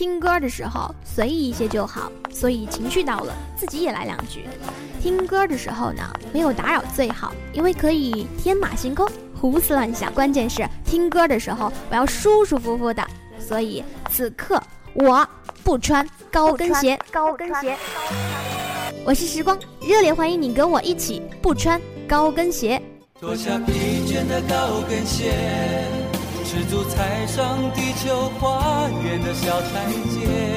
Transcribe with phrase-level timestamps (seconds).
[0.00, 4.46] 听歌的时候随意一些就好，所以情绪到了，自己也来两句。
[4.98, 6.02] 听歌的时候呢，
[6.32, 9.06] 没有打扰最好，因为可以天马行空、
[9.38, 10.10] 胡思乱想。
[10.14, 13.06] 关键是听歌的时候，我要舒舒服服的，
[13.38, 14.58] 所以此刻
[14.94, 15.28] 我
[15.62, 16.98] 不穿高跟鞋。
[17.12, 17.76] 高跟鞋。
[19.04, 21.78] 我是时光，热烈欢迎你跟我一起不穿
[22.08, 22.80] 高跟鞋。
[23.20, 23.72] 脱下疲
[24.06, 25.89] 倦的高跟鞋。
[26.50, 30.49] 赤足踩上地球花园的小台阶。